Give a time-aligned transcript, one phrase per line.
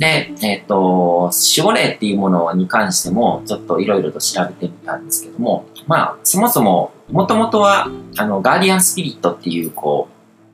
[0.00, 7.86] で、えっ、と、守護霊っていうものに関しても、ちょっといろいろと調べてみたんですけども、まあ、そもそも、もともとは、
[8.16, 10.08] あの、ガーディアンスピリットっていう、こ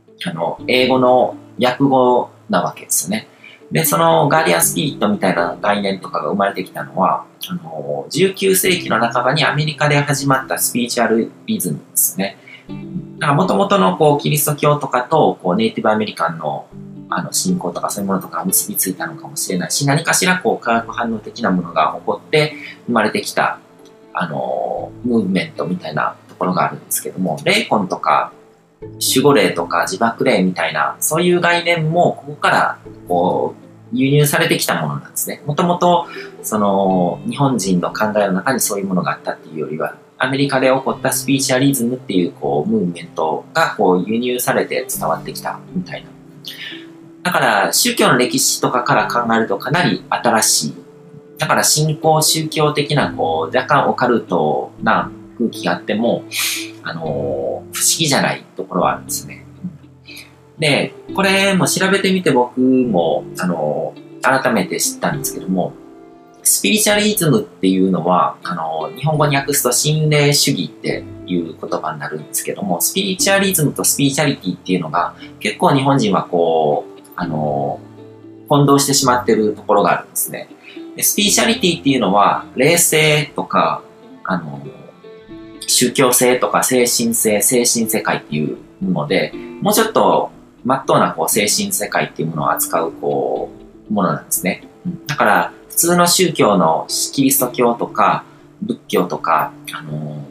[0.09, 3.29] う、あの、英語の訳語なわけですよね。
[3.71, 12.37] で、そのガーディアンスピリットみたいな概念とかが生まれてきたのは、あの、19世紀の半ばにアメリカで始まったスピリチュアルリズムですね。
[13.19, 16.67] だから元々のこう、キリスト教とかと、こう、ネイティブアメリカンの
[17.09, 22.55] あの、信仰とかそういうものとか結びついたのかもしれないし、何かしらこう、化学反応的なものが起こって
[22.87, 23.59] 生まれてきた、
[24.13, 28.33] あの、ムーブメントみたいなところがあるんですけども、霊魂とか、
[28.81, 33.55] 守護霊とか自爆霊みたいな、そういう概念もここからこ
[33.93, 35.43] う輸入されてきたものなんですね。
[35.47, 36.07] もともと
[36.43, 46.11] その日本人の考えの中にそういうものがあったっていうよりは、アメリカで起こったスピーチャリズムっていうこうムーブメントがこう輸入されて伝わってきたみたいな。
[47.27, 50.75] だから宗教の歴史とかから考えるとかなり新しい。
[51.39, 56.23] だから信仰宗教的なこう若干オカルトな空気があっても、
[56.85, 59.45] あのー、不思議じゃないところはあるんですね。
[60.61, 65.73] で、これも調べてみて僕も、あのー、改めて知ったんですけども、
[66.45, 77.81] スピリチュアリズムっていうのは、あのー、日本語に訳すと心霊主義っていう言葉になるんですけども、スピリチュアリズムとスピリチュアリティっていうのが結構日本人はこう、あの
[78.49, 80.49] 混同してしまってるところがあるんですね。
[81.03, 83.83] スピリチュアリティっていうのは、霊性とか、
[84.25, 84.63] あの
[85.67, 90.31] 宗教性とか精神性、精神世界っていうもので、もうちょっと、
[90.65, 93.51] まっとうなこう精神世界っていうものを扱うこ
[93.91, 94.67] う、ものなんですね。
[95.07, 98.25] だから、普通の宗教のキリスト教とか、
[98.63, 100.26] 仏教とか、あの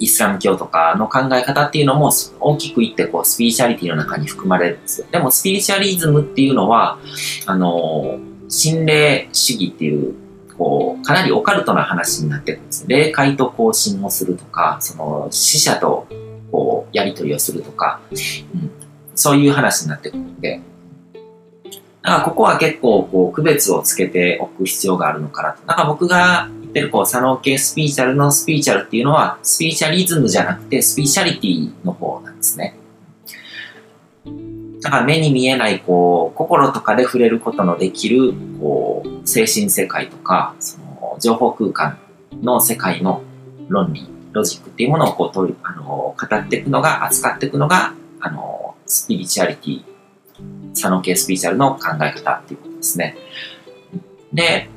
[0.00, 5.06] イスラム教とかの考え方っていうのも大きく言ってこうスピリチュアリティの中に含まれるんですよ。
[5.12, 6.98] でもスピリチュアリズムっていうのは、
[7.46, 10.14] あの、心霊主義っていう
[10.60, 12.84] こう、かなりオカルトな話になってくるんです。
[12.86, 16.06] 霊界と交信をするとか、その死者と
[16.52, 18.14] こう、やり取りをするとか、う
[18.58, 18.70] ん、
[19.14, 20.60] そういう話になってくるんで、
[22.02, 25.66] だからここは結構こう区別をつけておく必要があるのかなと。
[25.66, 32.76] なんか僕が言ってるこう、左脳系スピーチャルのスピーチャルっていうのは、スピーチャリズムじゃなくて、スピーチャリティの方なんですね。
[34.82, 41.98] だから目に見えない、こう、心とかで触れることのできる、こう、精神世界とか、その、情報空間
[42.42, 43.22] の世界の
[43.68, 49.82] 論理、ロジックっていうものをこう、取り、あの、語っていくのが、扱っていくのが、あの、スピリチュアリティ、
[50.72, 53.16] 左脳系スピーチャルの考え方っていうことですね。
[54.32, 54.70] で、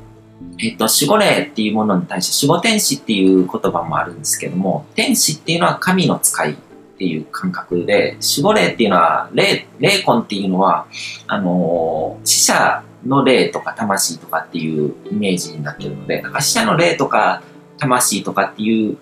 [0.60, 6.56] えっと、守護霊っていうものに対して守護天使っていう言葉もあるんですけども、天使っていうのは神の使いっ
[6.98, 10.88] ていう感覚で、守護霊っていうのは、霊、霊魂っていうのは、
[11.28, 17.42] あのー、死者の霊とか魂とかっていうイメージになってるので、なんか死者の霊とか
[17.78, 18.98] 魂とかっていう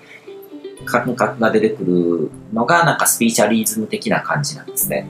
[0.85, 5.05] 感覚が出てくるのが、なんかスピーチャリズム的な感じなんですね。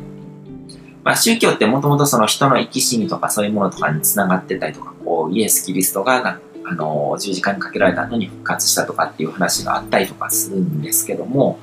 [1.03, 11.59] まあ宗教ってもともとその人の生き死にとかそういうものとかにつながってたりとか、こうイエス・キリストがあの、十字架にかけられた後に復活したとかっていう話があったりとかするんですけども、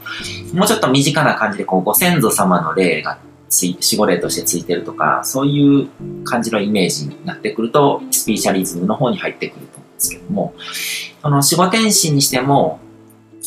[0.52, 3.18] もうちょっと身近な感じで、こう、ご先祖様の霊が、
[3.50, 5.88] 守護霊としてついてるとか、そういう
[6.24, 10.54] 感じのイメージになってくると、スピリチュアリズムの方に入ってくると思うんですけども、
[11.22, 12.80] その守護天使にしても、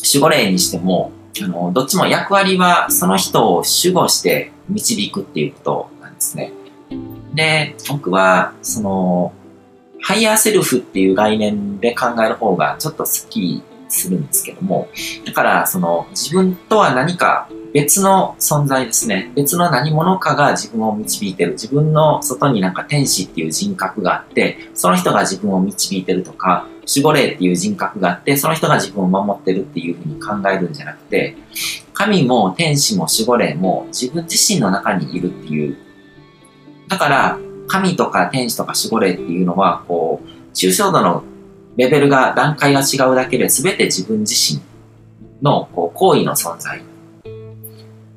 [0.04, 6.52] 守護霊にしても、あの、どっちも役割はその人を守護して導くっていうことなんですね。
[7.34, 9.32] で、僕は、その、
[10.02, 14.88] ハイヤーセルフっていう概念で考える方がちょっとスッキリするんですけども、
[15.24, 19.32] だからその自分とは何か別の存在ですね。
[19.34, 21.52] 別の何者かが自分を導いてる。
[21.52, 31.36] 自分の外になんか天使っていう人格があって、その人が自分を導いてるとか、守護霊っていう人格があって、その人が自分を守ってるっていうふうに考えるんじゃなくて、
[31.94, 35.76] 神も天使も守護霊も自分自身の中にいるっていう。
[36.88, 37.38] だから、
[37.68, 41.24] 神とか天使とか守護霊っていうのは、こう、抽象度の
[41.76, 44.60] レベルが、段階が違うだけで、全て自分自身
[45.42, 46.82] の、こう、行為の存在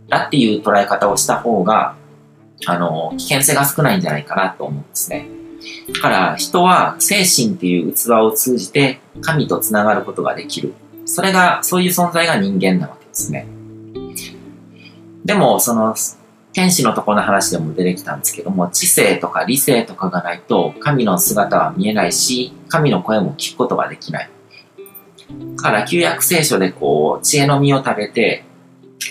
[0.09, 1.95] だっていう捉え方をした方が、
[2.65, 5.27] あの、危険性が少ないんじゃないかなと思うんですね。
[5.93, 10.73] だから人は精神っていう器を通じて神と繋がることができる。
[11.05, 13.47] それが、そういう存在が人間なわけですね。
[15.23, 15.95] でも、その、
[16.55, 24.29] 天使のとこの話でも出てきたんですけども、知性とか理性とかがないと、神の姿は見えないし、神の声も聞くことができない。
[25.57, 28.45] だから、旧約聖書でこう、知恵の実を食べて、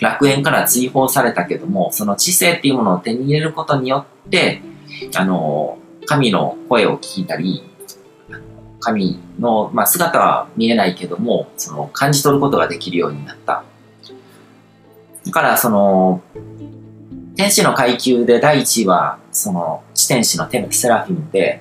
[0.00, 4.62] 楽園から追放されたけども、その知性っていうものを手に入れることによって、
[5.14, 5.76] あの、
[6.06, 7.62] 神の声を聞いたり、
[8.80, 13.64] 神の、まあ、姿は見えないけども、その感じ取ることができるようになった。
[15.26, 16.22] だから、その、
[17.36, 21.60] 天使の階級で第一位は、その、地天使のセラフィムで、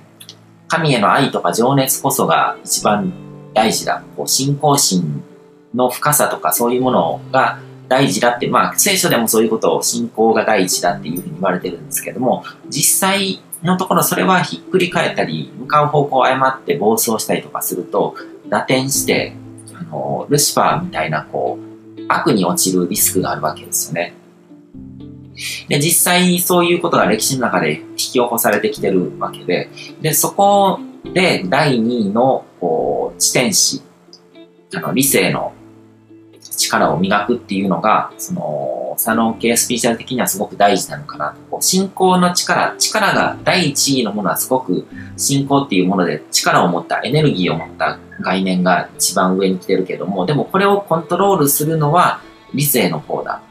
[0.67, 3.11] 神への愛とか情熱こそが一番
[3.53, 4.03] 大事だ。
[4.15, 5.23] こう信仰心
[5.73, 18.15] の深さとかそういうものが大事だって、まあ、聖書でもそういうことを信仰が第一だっていうふうに言われてるんですけども、実際のところそれはひっくり返ったり、向かう方向を誤って暴走したりとかすると、
[18.47, 19.35] 打点して、
[19.73, 24.13] あの、ルシファーみたいな、こう、悪に落ちるリスクがあるわけですよね。
[25.67, 29.69] で、実際にそういうことが歴史の中で引き起こされてきてるわけで、
[30.01, 30.79] で、そこ
[31.13, 33.81] で第2位の、こう、地点史、
[34.75, 35.53] あの、理性の
[36.39, 41.35] 力を磨くっていうのが、その、佐野系スピーチャル的にはすごく大事なのかなと。
[41.49, 44.85] こう信仰の力、力が第一位のものはすごく
[45.17, 52.21] 信仰っていうもので力を持った、エネルギーを持った概念が一番上に来てるけども、でもこれをコントロールするのは
[52.53, 53.41] 理性の方だ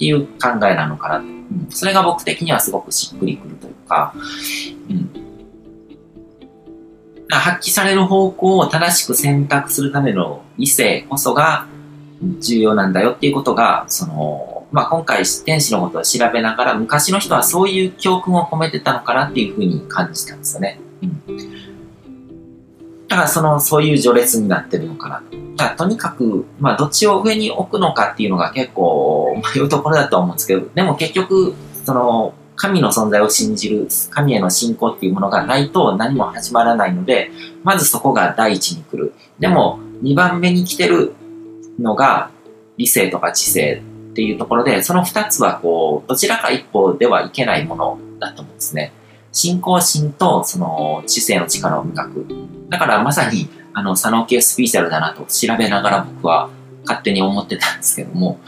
[0.00, 1.16] っていう考えなのかな。
[1.18, 4.14] うん、それが僕的にはすごくしっくりくるというか、
[4.88, 5.10] うん。
[7.28, 11.66] 発揮される方向を正しく選択するための理性こそが
[12.40, 20.80] 重要なんだよっていうことが、その、まあ、今回天使のことを調べながら昔の人はそういう教訓を込めてたのかなっていうふうに感じたんですよね。
[23.10, 25.36] だからその、そういう序列になってるのかなと。
[25.56, 31.54] だとにかく、まあ、どっちを上に置くのかっていうのが結構迷うところだと思うんですけど、でも結局、
[31.84, 37.32] その、神の存在を信じる、神への信仰っていうものがないと何も始まらないので、
[37.64, 39.12] まずそこが第一に来る。
[39.40, 41.14] でも、2番目に来てる
[41.80, 42.30] のが
[42.76, 48.92] 理性とか知性っていうところで、その二つはこう、どちらか一方ではいけないものだと思うんですね。
[49.32, 52.26] 信仰心とその知性の力を磨く。
[52.68, 56.50] だからまさに、あの、佐野系スピーチャルだなと調べながら僕は
[56.84, 58.40] 勝手に思ってたんですけども、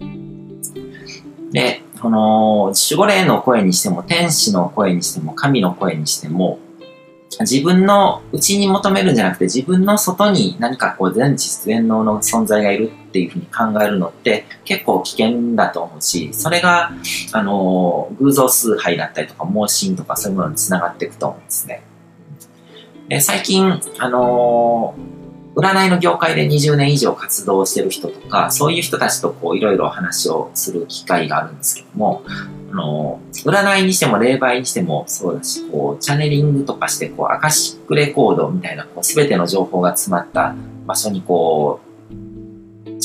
[0.00, 1.50] うん。
[1.50, 6.58] で、この、守護霊の声にしても、天使の声にしても、神の声にしても、
[7.38, 16.92] 自分の内に求めるんじゃなくて自分の外に何かこう全知全能の存在がいるっていうふうに考えるのって結構危険だと思うし、それが、
[17.32, 21.82] あの、偶像崇拝だったりとか盲信とかそういうものにつながっていくと思うんですね。
[23.08, 24.94] で最近、あの
[25.56, 32.22] 占いの業界で20年以上活動してる人とか、そういう人たちとこういろいろ話をする機会があるんですけども、
[32.70, 40.54] あの、占いにしても霊媒にしてもそうだし、こう、チャネリングとかして、こう、アカシックレコードみたいな、こう、すべての情報が詰まった
[40.86, 41.89] 場所にこう、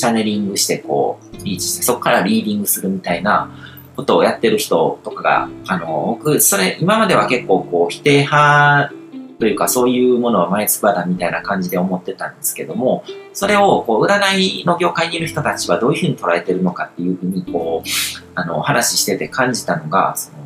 [0.06, 3.50] ャネリングして、こう、リーチして、そこからリーディングするみたいな
[3.96, 8.92] ことをやってる人とかが、あの、僕、それ、今までは結構こう、否定派
[9.38, 17.88] というかそういうものは前つばだみたいな感じで思ってたんですけども、それをこう占いの業界にいる人たちはどういうふうに捉えてるのかっていうふうにこう、
[18.34, 20.45] あの話してて感じたのが、その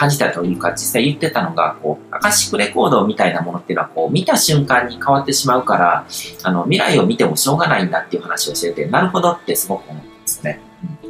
[0.00, 6.06] 感じたというか実際言ってたのが、こう、アカシックレコードみたいなものっていうのはこう見た瞬間に変わってしまうから、
[6.42, 10.62] あの未来を見てもしょうがないんだっていう話をしてて、なるほどってすごく思ったんですね。
[11.04, 11.06] う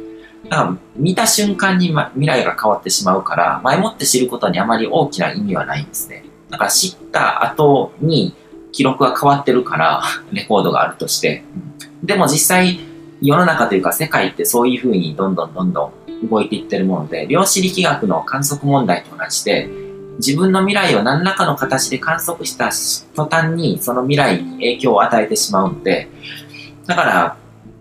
[0.47, 6.25] ん、だから見た瞬間に、ま、未来が変わってしまうから、前もって知ることにあまり大きな意味はないんですね。
[6.49, 8.35] だから知った後に
[8.73, 10.01] 記録が変わってるから、
[10.33, 11.45] レコードがあるとして。
[12.03, 12.81] でも実際、
[13.21, 19.69] 世の中というか世界ってそういう風にどんどんどんどん動いていってるもので、量子力学の観測問題と同じで、
[20.17, 22.71] 自分の未来を何らかの形で観測した
[23.15, 26.09] 途端にその未来に影響を与えてしまうので、
[26.85, 27.37] だから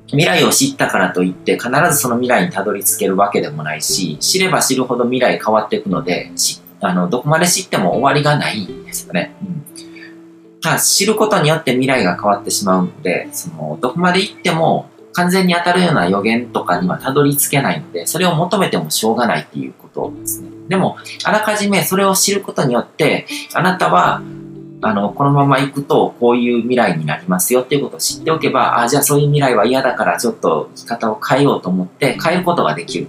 [0.09, 6.33] 未来を知ったからといって必ずその未来にたどり着けるわけでもないし、知れば知るほど未来変わっていくので、
[6.81, 9.35] あの、どこまで知っても終わりがないんですよね。
[9.43, 10.79] うん。
[10.79, 20.49] 知ることによって未来が変わってしまうので、その、どこまで行っても完全に当たるような予言とかにはたどり着けないので、それを求めてもしょうがないっていうことですね。
[20.69, 24.23] でも、あらかじめそれを知ることによって、あなたは、
[24.83, 33.09] あの、このまま行くと、こういう未来になりますよっていうことを知っておけば、あ、じゃあそういう未来は嫌だから、ちょっと生き方を変えようと思って変えることができる。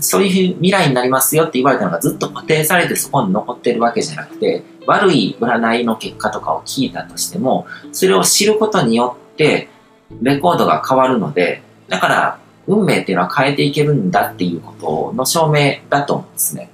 [0.00, 9.68] そういう未来になりますよって言われたのがずっと固定されてそこに残ってるわけじゃなくて、悪い占いの結果とかを聞いたとしても、それを知ることによって
[10.22, 16.70] レコードが変わるので、だから運命っていうのは変えていけるんだっていうことの証明だと思うんですね。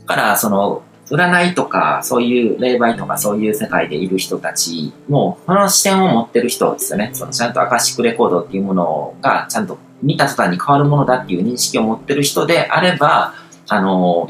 [0.00, 7.10] だから、その、占いとか、そういう霊媒とかそういう世界でいる人たちも、この視点を持ってる人ですよね。
[7.12, 13.34] そのちゃんとアカシックレコードっていうものがちゃんと見た途端に変わるものだっていう認識を持ってる人であれば、
[13.68, 14.28] あの、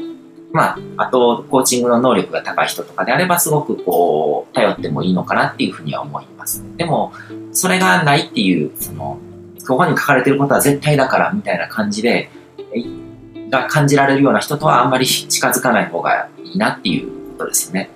[0.53, 6.63] まあ、あと、コーチングの能力が高い人とかであれば、すごくこう、頼ってもいいのかなっていうふうには思います。
[6.77, 7.13] でも、
[7.53, 9.17] それがないっていう、その、
[9.67, 12.29] ここに書かれてることは絶対だからみたいな感じで、
[13.49, 17.89] が感じられるような人とはあんまり近づかない方がいいなっていうことですね。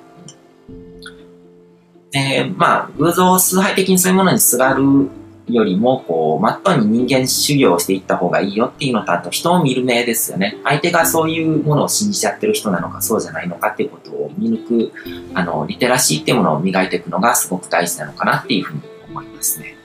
[2.11, 5.09] で、まあ、偶像崇拝的にそういうものにすがる
[5.47, 10.57] よりも、こう、マットに人間修行をしていった方がいいよっていうのと、あと人を見る目ですよね。
[10.63, 14.91] 相手がそういうものを信じちゃってる人なのか、そうじゃないのかっていうことを見抜く、
[15.33, 19.75] あの、リテラシーっていうものを磨いていくのがすごく大事なのかなっていうふうに思いますね。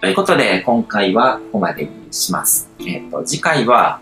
[0.00, 2.70] ということで、今回はここまでにします。
[2.80, 4.00] えっ、ー、と、次回は、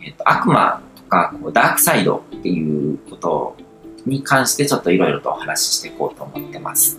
[0.00, 3.56] えっ、ー、と、悪魔とか、こう、ダークサイドっていうこと
[4.06, 6.98] に関してちょっといろいろとお話ししていこうと思ってます。